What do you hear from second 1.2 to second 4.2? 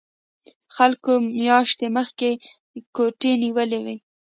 میاشتې مخکې کوټې نیولې وي